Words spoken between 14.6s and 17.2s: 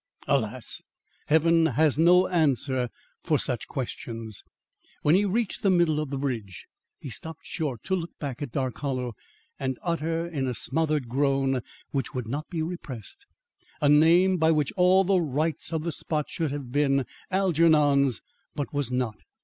by all the rights of the spot should have been